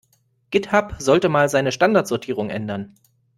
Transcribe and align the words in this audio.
Github 0.49 0.95
sollte 0.99 1.29
mal 1.29 1.47
seine 1.47 1.71
Standardsortierung 1.71 2.49
ändern. 2.49 2.95